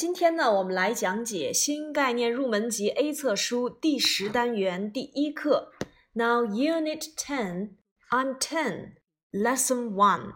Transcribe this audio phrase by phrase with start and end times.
[0.00, 5.72] 今天呢，我们来讲解新概念入门级 A 册书第十单元第一课。
[6.14, 7.72] Now Unit Ten,
[8.08, 8.94] I'm Ten,
[9.30, 10.32] Lesson One。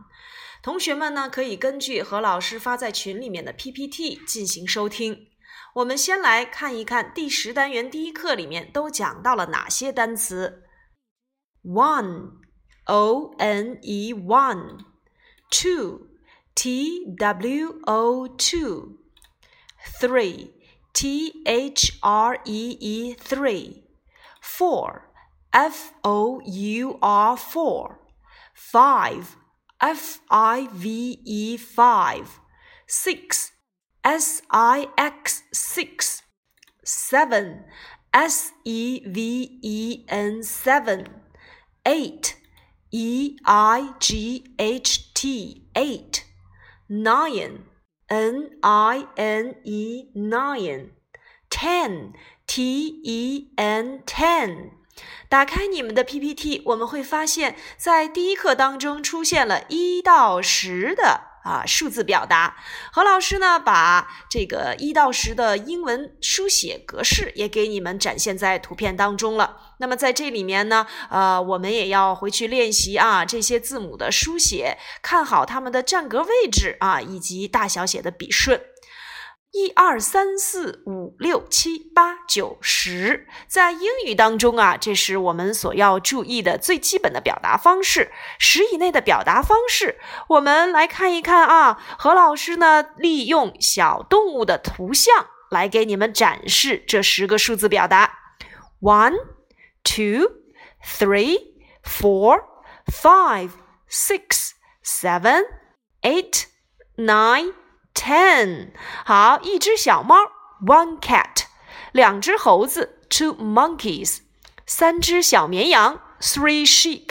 [0.62, 5.28] 同学们呢，可以根据何老师发在群里面的 PPT 进行收听。
[5.76, 10.64] 我们先来看一看第十单元第一课里面都讲到了哪些单词。
[11.62, 12.32] One,
[12.84, 14.80] O N E one.
[15.50, 16.08] Two,
[16.54, 18.98] T W O two.
[19.84, 20.52] Three,
[20.92, 23.84] T H R E E three,
[24.40, 25.10] four,
[25.52, 28.00] F O U R four,
[28.54, 29.36] five,
[29.80, 32.40] F I V E five,
[32.86, 33.52] six,
[34.02, 36.22] S I X six,
[36.84, 37.64] seven,
[38.12, 41.08] S E V E N seven,
[41.84, 42.36] eight,
[42.90, 45.62] E I G H T.
[45.76, 46.24] Eight,
[46.88, 47.64] nine
[48.08, 50.90] N I N E nine
[51.50, 52.12] ten
[52.46, 54.70] T E N ten。
[55.28, 61.33] 打开你们的 PPT，我们会发现，在第一课当中出现了一到十的。
[61.44, 62.56] 啊，数字表达，
[62.90, 69.58] 何老师呢，把这个一到十的英文书写格式也给你们展现在图片当中了。
[69.78, 78.60] 那么在这里面呢，呃，我们也要回去练习啊，这些字母的书写，看好它们的占格位置啊，以及大小写的笔顺。
[79.54, 88.10] 一二三四五六七八九十，在英语当中啊，这是我们所要注意的最基本的表达方式。
[88.36, 89.96] 十以内的表达方式，
[90.30, 91.80] 我们来看一看啊。
[91.96, 98.18] 何老师呢，利用小动物的图像来给你们展示这十个数字表达
[98.80, 99.14] ：one,
[99.84, 100.32] two,
[100.84, 101.38] three,
[101.84, 102.42] four,
[102.86, 103.50] five,
[103.88, 104.50] six,
[104.84, 105.44] seven,
[106.02, 106.46] eight,
[106.96, 107.52] nine.
[107.93, 108.71] Ten，
[109.05, 110.15] 好，一只小猫，
[110.65, 111.45] one cat；
[111.91, 114.21] 两只猴子，two monkeys；
[114.65, 117.05] 三只小绵羊，three sheep；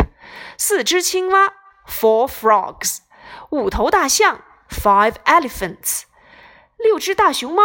[0.56, 1.52] 四只青蛙，
[1.86, 3.00] four frogs；
[3.50, 6.04] 五头大象，five elephants；
[6.78, 7.62] 六只大熊猫，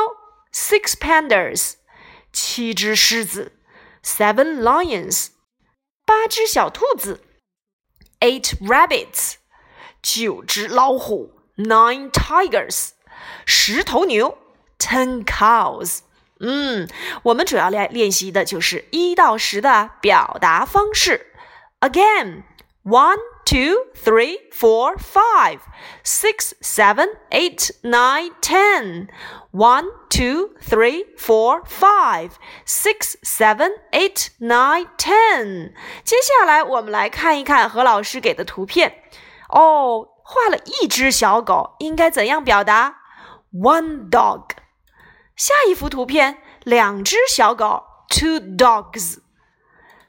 [0.53, 1.75] six pandas；
[2.33, 3.53] 七只狮子，
[4.03, 5.29] seven lions；
[6.05, 7.23] 八只小兔子，
[8.19, 9.35] eight rabbits；
[10.01, 12.89] 九只老虎，nine tigers。
[13.44, 14.38] 十头牛
[14.78, 16.00] ，ten cows。
[16.40, 16.88] 嗯，
[17.24, 21.32] 我们主要来练习的就是一到十的表达方式。
[21.80, 22.44] Again,
[22.84, 25.58] one, two, three, four, five,
[26.04, 29.08] six, seven, eight, nine, ten.
[29.50, 32.32] One, two, three, four, five,
[32.66, 35.72] six, seven, eight, nine, ten.
[36.04, 39.02] 接下来我们来看一看何老师给的图片。
[39.48, 42.97] 哦，画了一只小狗，应该怎样表达
[43.53, 44.49] ？One dog，
[45.35, 49.19] 下一幅图片，两只小狗，two dogs，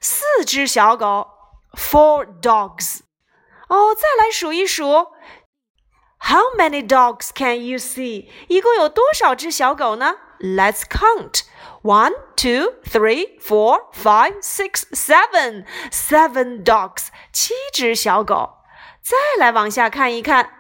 [0.00, 1.28] 四只小狗，
[1.72, 3.00] four dogs。
[3.68, 5.08] 哦，再来数一数，
[6.20, 8.28] How many dogs can you see？
[8.48, 10.16] 一共有多少只小狗呢？
[10.40, 11.42] Let's count.
[11.82, 15.66] One, two, three, four, five, six, seven.
[15.90, 18.54] Seven dogs，七只小狗。
[19.02, 20.50] 再来往下看一看。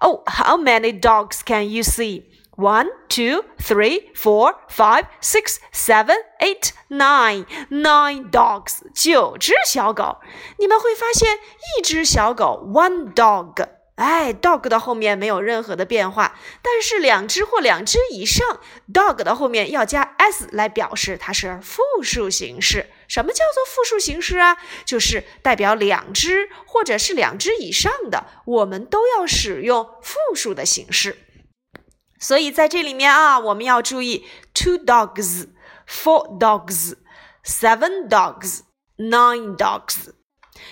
[0.00, 2.26] Oh, how many dogs can you see?
[2.56, 8.30] One, two, three, four, five, six, seven, eight, nine, nine
[12.62, 13.60] one dog。
[13.96, 18.60] 哎，dog 的后面没有任何的变化，但是两只或两只以上
[18.92, 22.90] ，dog 的后面要加 s 来表示它是复数形式。
[23.08, 24.58] 什么叫做复数形式啊？
[24.84, 31.16] 就是代表两只或者是两只以上的，我们都要使用复数的形式。
[32.18, 35.48] 所以在这里面啊，我们要注意：two dogs,
[35.88, 36.94] four dogs,
[37.42, 38.60] seven dogs,
[38.98, 40.10] nine dogs。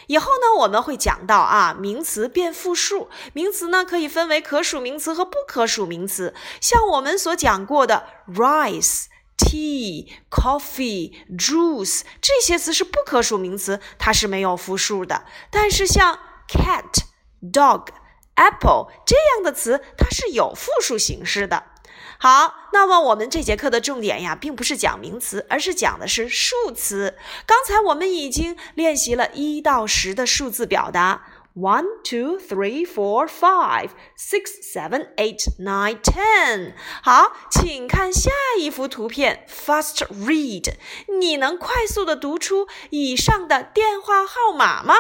[0.07, 3.09] 以后呢，我们会讲到啊，名词变复数。
[3.33, 6.35] 名词呢，可以分为可数名词和不可数名词。
[6.61, 15.25] 像我们所讲过的 rice、tea、coffee、juice 这些词是不可数名词，它是没有复数的。
[15.51, 17.05] 但是像 cat、
[17.53, 17.89] dog、
[18.37, 21.74] apple 这样的词，它是有复数形式的。
[22.19, 27.17] 好，那么我们这节课的重点呀，并不是讲名词，而是讲的是数词。
[27.47, 36.75] 刚才我们已经练习了一到十的数字表达，one, two, three, four, five, six, seven, eight, nine, ten。
[37.03, 40.75] 好，请看下一幅图片，fast read。
[41.21, 44.95] 你能快速的读出以上的电话号码吗？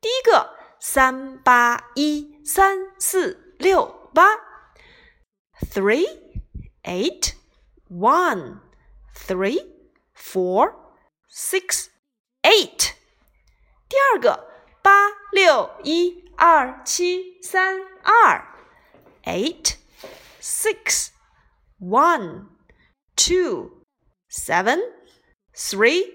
[0.00, 4.51] 第一个，三八一三四六八
[5.65, 6.27] ，three。
[6.87, 7.35] eight,
[7.89, 8.61] one,
[9.13, 9.59] three,
[10.13, 10.73] four,
[11.29, 11.89] six,
[12.43, 12.93] eight。
[13.89, 14.47] 第二个
[14.81, 18.41] 八六一二七三二，
[19.25, 19.75] eight,
[20.41, 21.09] six,
[21.79, 22.47] one,
[23.15, 23.83] two,
[24.29, 24.79] seven,
[25.53, 26.05] three,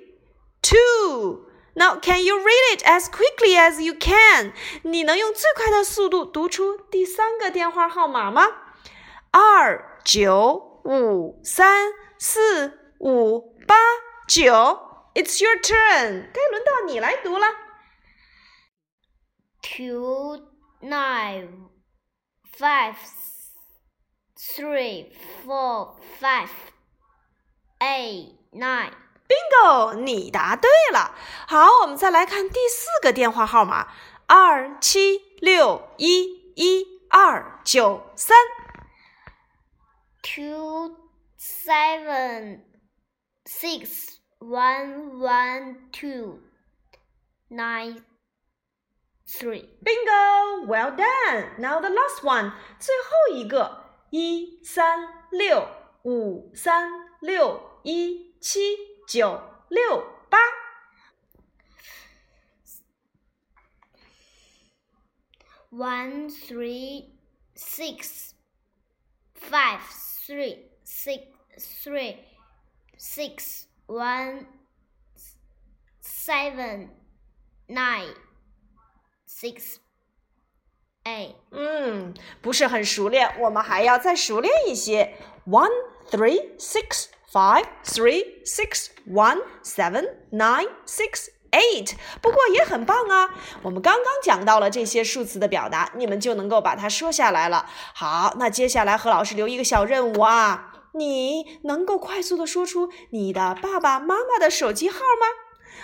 [0.62, 4.52] two。Now, can you read it as quickly as you can？
[4.82, 8.65] 你能用最快的速度读出第三个电话号码吗？
[9.39, 13.75] 二九五三四五八
[14.27, 14.43] 九。
[15.13, 17.45] It's your turn，该轮到你来读了。
[19.61, 20.39] Two
[20.81, 21.69] nine
[22.57, 22.95] five
[24.35, 25.11] three
[25.45, 26.49] four five
[27.79, 28.93] eight nine。
[29.27, 31.13] Bingo，你答对了。
[31.47, 33.87] 好，我们再来看第四个电话号码：
[34.25, 38.35] 二七六一一二九三。
[40.26, 40.96] Two
[41.36, 42.62] seven
[43.44, 46.40] six one one two
[47.50, 48.02] nine
[49.26, 49.68] three.
[49.82, 51.58] Bingo, well done.
[51.58, 55.66] Now the last one，最后一个：一三六
[56.04, 58.92] 五三六一七。
[59.04, 60.38] 九六八。
[65.70, 67.10] One three
[67.54, 68.32] six
[69.34, 69.80] five
[70.26, 71.22] three six
[71.82, 72.16] three
[72.98, 74.46] six one
[76.00, 76.90] seven
[77.68, 78.14] nine
[79.26, 79.76] six
[81.04, 81.34] eight。
[81.50, 85.16] 嗯，不是很熟练，我们还要再熟练一些。
[85.46, 85.72] One
[86.08, 93.29] three six five three six one seven nine six eight，不过也很棒啊！
[93.61, 97.65] 我们刚刚讲到了这些数词的表达，你们就能够把它说下来了。
[97.93, 105.27] 好，那接下来何老师留一个小任务啊，你能够快速的说出你的爸爸妈妈的手机号吗？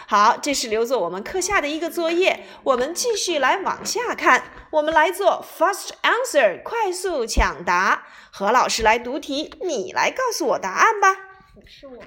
[0.05, 2.45] 好，这是留作我们课下的一个作业。
[2.63, 8.03] 我们继续来往下看，我们来做 fast answer，快速抢答。
[8.31, 11.32] 何老师来读题，你来告诉我答案吧。
[11.65, 11.97] 是我。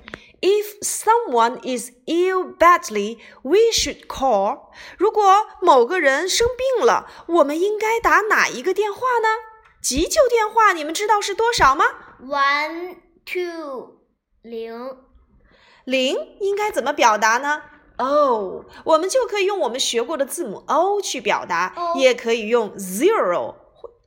[0.40, 4.70] If someone is ill badly, we should call.
[4.98, 9.28] 如果某个人生病了，我们应该打哪一个电话呢？
[9.81, 11.84] 急救电话，你们知道是多少吗
[12.20, 14.00] ？One two
[14.43, 14.96] 零
[15.84, 17.62] 零应该怎么表达呢
[17.96, 23.54] ？O，我们就可以用我们学过的字母 O 去表达，也可以用 zero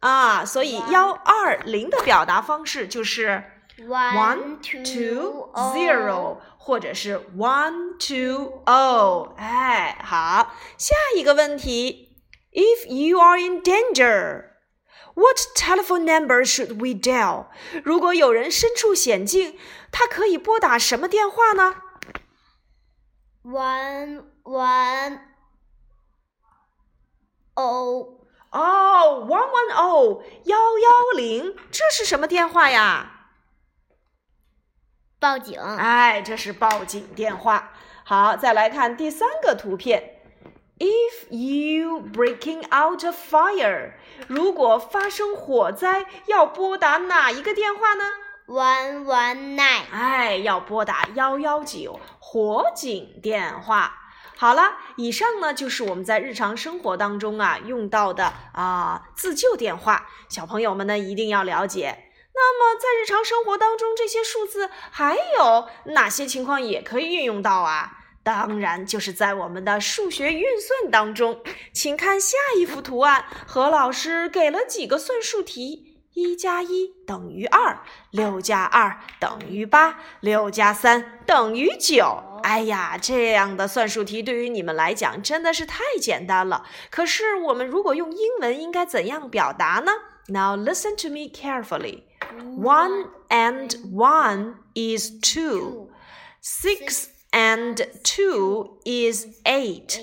[0.01, 3.43] 啊，所以幺二零的表达方式就是
[3.78, 9.34] one two zero，或者是 one two o。
[9.36, 12.16] 哎，好，下一个问题，
[12.52, 17.46] If you are in danger，what telephone number should we dial？
[17.82, 19.58] 如果有人身处险境，
[19.90, 21.76] 他可以拨打什么电话呢？
[23.42, 25.18] One one
[27.54, 28.20] o
[28.50, 33.17] 哦，one one o 幺幺零，这是什么电话呀？
[35.19, 35.59] 报警。
[35.59, 37.73] 哎，这是报警电话。
[38.05, 40.15] 好，再来看第三个图片。
[40.79, 43.91] If you breaking out a fire，
[44.27, 48.03] 如果发生火灾，要拨打哪一个电话呢
[48.47, 53.93] ？One one nine，哎，要拨打幺幺九火警电话。
[54.37, 60.07] 好了，以上呢就是我们在日常生活当中啊用到的啊自救电话。
[60.29, 62.05] 小朋友们呢一定要了解。
[62.33, 67.97] 那么在日常生活当中，这些数字还有哪些情况也可以运用到啊？
[68.23, 71.41] 当然就是在我们的数学运算当中。
[71.73, 75.85] 请看下一幅图案，何老师给了几个算术题。
[76.13, 77.81] 一加一等于二，
[78.11, 82.23] 六加二等于八，六加三等于九。
[82.43, 86.65] 哎呀，这样的算术题对于你们来讲真的是太简单了。
[86.89, 89.91] 可是我们如果用英文，应该怎样表达呢
[90.27, 92.03] ？Now listen to me carefully.
[92.56, 95.90] One and one is two.
[96.40, 100.00] Six and two is eight.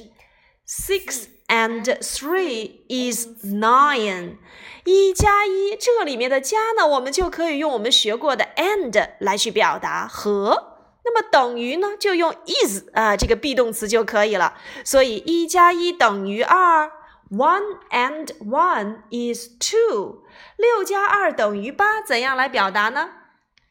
[0.65, 4.37] Six and three is nine.
[4.85, 10.77] 一加一，这里面的加呢，我们就可以用我们学过的 and 来去表达和。
[11.03, 14.57] 那么等于呢，就用 is 啊这个 be 动词就可以了。
[14.85, 16.89] 所以一加一等于二，
[17.29, 20.23] one and one is two。
[20.57, 23.09] 六加二等于八，怎样来表达呢？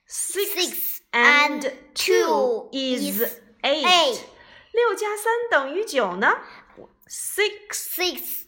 [0.09, 3.23] Six and two is
[3.63, 4.19] eight。
[4.73, 6.39] 六加三等于九呢？
[7.09, 8.45] Six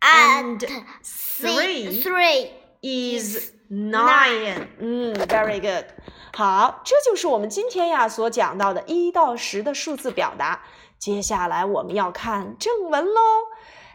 [0.00, 0.58] and
[1.02, 2.50] three
[2.82, 4.68] is nine。
[4.78, 5.86] 嗯， Very good。
[6.34, 10.62] 好，这就是我们今天呀所讲到的一到十的数字表达。
[10.98, 13.20] 接下来我们要看正文喽。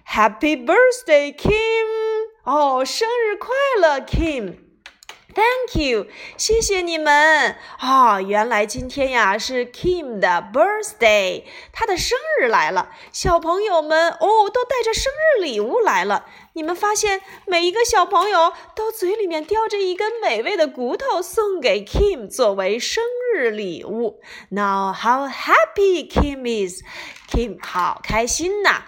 [0.05, 2.10] Happy birthday, Kim！
[2.44, 8.20] 哦，生日快乐，Kim！Thank you，谢谢你们啊！
[8.20, 12.90] 原来今天呀是 Kim 的 birthday，他的生日来了。
[13.12, 16.26] 小朋友们哦，都带着生日礼物来了。
[16.54, 24.20] 你们发现每一个小朋友都嘴里面叼着一根美味的骨头，送给 Kim 作为生日礼物。
[24.48, 28.82] Now how happy Kim is！Kim 好开心呐！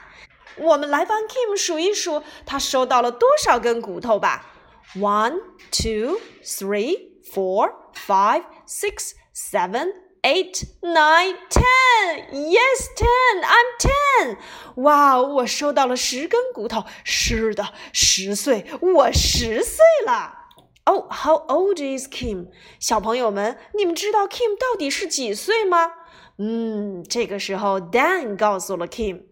[0.57, 4.51] 我们来帮 Kim 数一数，他收到了多少根骨头吧。
[4.97, 7.73] One, two, three, four,
[8.07, 9.93] five, six, seven,
[10.23, 12.31] eight, nine, ten.
[12.31, 13.43] Yes, ten.
[13.43, 14.37] I'm ten.
[14.77, 16.85] 哇，我收到了十根骨头。
[17.03, 20.43] 是的，十岁，我十岁了。
[20.85, 22.49] Oh, how old is Kim？
[22.79, 25.91] 小朋友们，你们知道 Kim 到底是几岁吗？
[26.37, 29.23] 嗯，这个时候 Dan 告诉了 Kim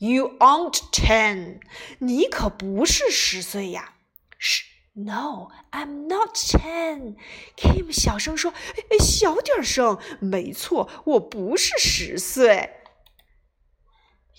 [0.00, 1.60] Kim，You aren't ten。
[1.98, 3.94] 你可不是十岁呀。
[4.38, 4.64] 嘘。
[4.98, 7.16] No, I'm not ten.
[7.54, 8.54] Kim 小声说：“
[8.98, 12.70] 小点声。”没错，我不是十岁。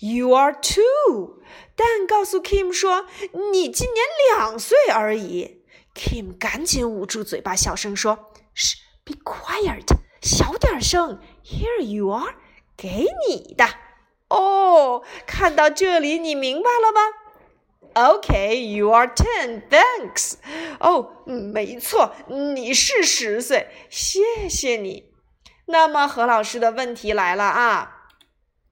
[0.00, 1.40] You are two.
[1.76, 3.06] 但告诉 Kim 说：“
[3.52, 4.04] 你今年
[4.34, 9.86] 两岁而已。”Kim 赶紧捂住嘴巴，小声说：“嘘，Be quiet，
[10.20, 11.20] 小点声。
[11.44, 12.34] Here you are，
[12.76, 13.64] 给你的。”
[14.35, 17.01] 哦，看到这里，你明白了吗
[17.93, 19.61] ？Okay, you are ten.
[19.69, 20.37] Thanks.
[20.79, 25.11] 哦，没错，你是十岁，谢谢你。
[25.67, 28.09] 那么何老师的问题来了啊，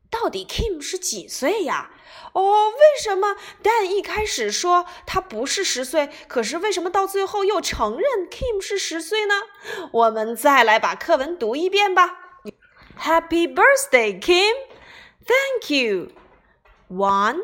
[0.09, 1.91] 到底 Kim 是几岁呀？
[2.33, 9.35] 哦，为什么 Dan 一开始说他不是十岁，可是为什么到最后又承认 Kim 是十岁呢？
[9.91, 12.17] 我们再来把课文读一遍吧。
[12.99, 14.53] Happy birthday, Kim.
[15.25, 16.11] Thank you.
[16.87, 17.41] One,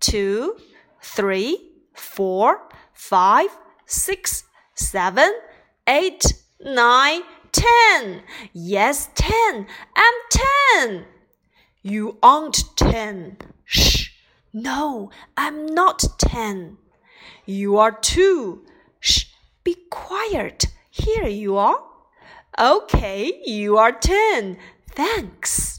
[0.00, 0.56] two.
[1.00, 1.58] three,
[1.94, 3.50] four, five,
[3.86, 4.44] six,
[4.74, 5.30] seven,
[5.86, 6.24] eight,
[6.60, 8.22] nine, ten.
[8.52, 9.66] Yes, ten.
[9.96, 11.04] I'm ten.
[11.82, 13.38] You aren't ten.
[13.64, 14.10] Shh.
[14.52, 16.78] No, I'm not ten.
[17.46, 18.64] You are two.
[19.00, 19.26] Shh.
[19.64, 20.66] Be quiet.
[20.90, 21.80] Here you are.
[22.58, 24.58] Okay, you are ten.
[24.90, 25.77] Thanks.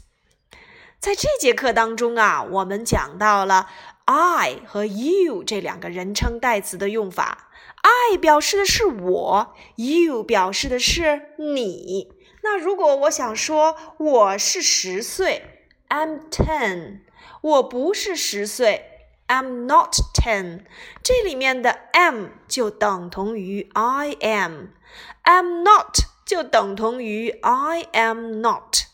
[1.00, 3.70] 在这节课当中啊，我们讲到了
[4.04, 7.48] I 和 you 这两个人称代词的用法
[7.80, 12.12] ，I 表示的是我，you 表示的是你。
[12.42, 15.42] 那如果我想说我是十岁
[15.88, 17.00] ，I'm ten，
[17.40, 18.84] 我不是十岁
[19.26, 20.64] ，I'm not ten。
[21.02, 28.89] 这里面的 am 就等同于 I am，I'm not 就等同于 I am not。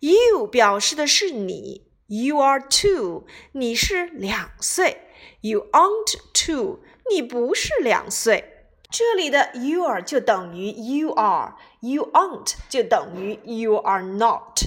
[0.00, 1.86] You 表示的是你。
[2.08, 5.08] You are two，你是两岁。
[5.40, 8.52] You aren't two，你不是两岁。
[8.90, 14.60] 这里的 you are 就等于 you are，you aren't 就等于 you are not。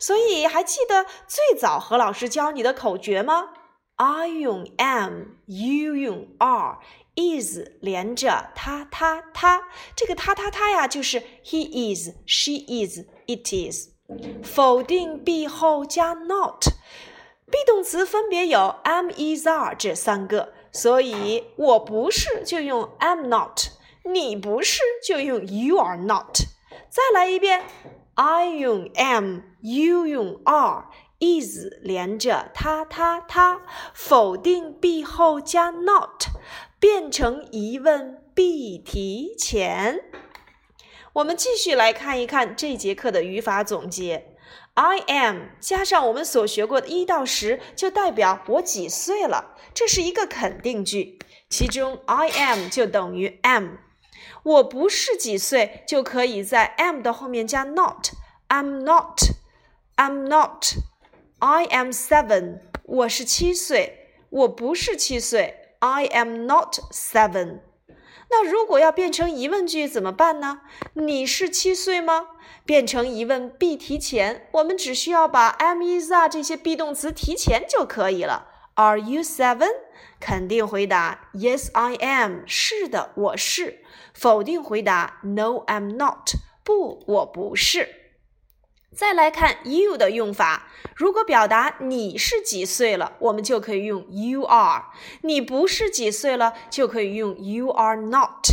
[0.00, 3.50] 所以还记得最早何老师教你的口诀吗
[3.94, 13.89] ？I 用 am，you 用 are，is 连着他他他，这个他他他呀，就是 he is，she is，it is。
[14.42, 23.60] 否定 be 后加 not，be 动词分别有 am、is、are 这三个，所以我不是就用 am not，
[24.04, 26.38] 你不是就用 you are not。
[26.88, 27.62] 再来一遍
[28.14, 33.62] ，I 用 am，you 用 are，is 连着他他他，
[33.94, 36.24] 否定 be 后加 not，
[36.78, 40.02] 变成疑问 be 提前。
[41.14, 44.36] 我们继续来看一看这节课的语法总结。
[44.74, 49.56] I am 加上我们所学过的一到十，就代表我几岁了。
[49.74, 53.78] 这是一个肯定句，其中 I am 就等于 am。
[54.44, 58.10] 我不是几岁，就可以在 am 的后面加 not。
[58.48, 59.20] I'm not。
[59.96, 60.76] I'm not。
[61.40, 62.60] I am seven。
[62.84, 65.74] 我是七岁，我不是七岁。
[65.80, 67.60] I am not seven。
[68.30, 70.60] 那如果要变成疑问句怎么办呢？
[70.94, 72.28] 你是七岁吗？
[72.64, 78.46] 变成疑问 be 提前，我们只需要把 am is are 这些 be 动词提前就可以了。
[78.74, 79.68] Are you seven？
[80.20, 82.44] 肯定回答 Yes I am。
[82.46, 83.82] 是的，我是。
[84.14, 86.30] 否定回答 No I'm not。
[86.62, 87.99] 不，我不是。
[88.94, 94.90] 再来看 you 的用法，如果表达你是几岁了，我们就可以用 you are；
[95.22, 98.48] 你不是几岁了，就可以用 you are not。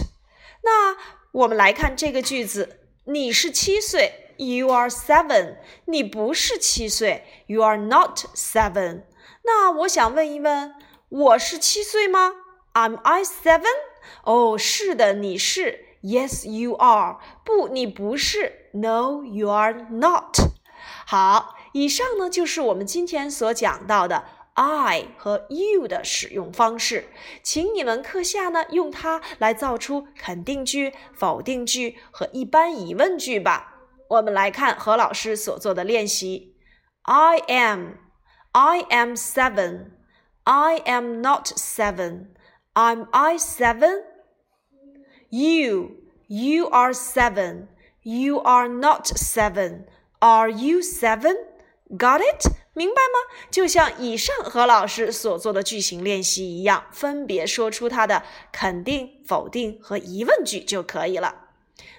[0.63, 0.95] 那
[1.31, 5.57] 我们来看这个句子：你是七岁，You are seven。
[5.85, 9.03] 你不是七岁，You are not seven。
[9.43, 10.75] 那我想问一问，
[11.09, 12.33] 我是七岁吗
[12.73, 13.63] ？Am I seven？
[14.23, 15.86] 哦，是的，你是。
[16.07, 17.17] Yes, you are。
[17.43, 18.69] 不，你不是。
[18.71, 20.37] No, you are not。
[21.05, 24.23] 好，以上呢就是我们今天所讲到的。
[24.53, 27.09] I 和 you 的使用方式，
[27.43, 33.75] 请你们课下呢用它来造出肯定句、否定句和一般疑问句吧。
[34.07, 36.55] 我们来看何老师所做的练习
[37.03, 37.97] ：I am,
[38.53, 39.91] I am seven,
[40.45, 42.29] I am not seven,
[42.73, 44.01] am I seven?
[45.29, 47.67] You, you are seven,
[48.01, 49.83] you are not seven,
[50.19, 51.35] are you seven?
[51.89, 52.49] Got it?
[52.73, 53.35] 明白吗？
[53.51, 61.47] 就像以上何老师所做的句型练习一样，分别说出它的肯定、否定和疑问句就可以了。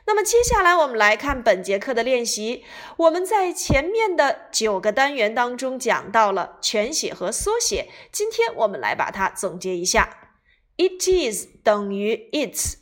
[0.07, 2.65] 那么接下来我们来看本节课的练习。
[2.97, 10.31] 我们在前面的九个单元当中讲到了全写和缩写，今天我们来把它总结一下
[10.79, 12.77] ：It is 等于 It's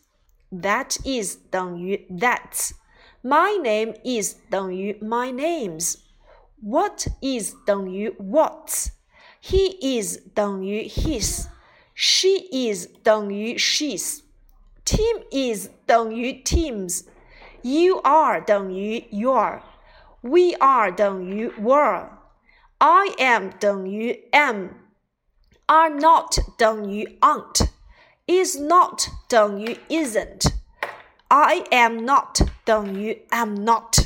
[0.56, 12.48] its，That is 等于 that，My name is 等于 my names。What is 等于 what，He is 等于 his，She
[12.52, 25.90] is 等于 she's，Team is 等于 teams，You are 等于 your，We are 等于 were，I am 等于 am，Are
[25.90, 27.18] not 等于
[28.29, 33.99] Is not 等于 isn't，I am not 等于 am not。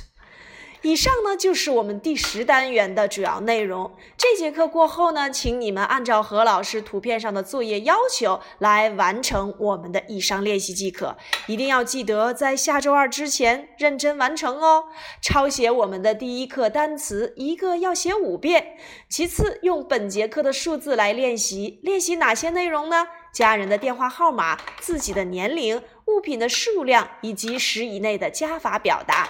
[0.83, 3.95] 以上呢就是我们第十单元的主要内容。
[4.19, 11.17] 这节课过后呢，请你们按照何老师图片上的作业要求来完成我们的以上练习即可。
[11.47, 14.85] 一定要记得在下周二之前认真完成哦。
[15.23, 18.77] 抄写我们的第一课单词，一个要写五遍。
[19.09, 21.81] 其次，用本节课的数字来练习。
[21.83, 23.07] 练习哪些内容呢？
[23.33, 29.29] 家人的电话号码、自己的年龄、物品的数量以及十以内的加法表达。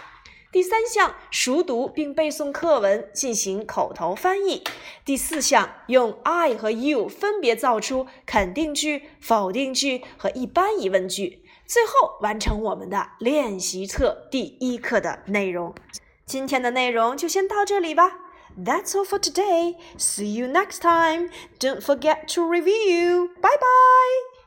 [0.52, 4.64] 第三项，熟读并背诵课文，进行口头翻译。
[5.04, 11.44] 第四项，用 I 和 you 分别造出肯定句、否定句和一般疑问句。
[11.66, 15.72] 最后，完成我们的练习册第一课的内容。
[16.26, 18.18] 今天的内容就先到这里吧。
[18.56, 19.76] That's all for today.
[19.96, 21.30] See you next time.
[21.58, 23.30] Don't forget to review.
[23.40, 24.39] Bye bye.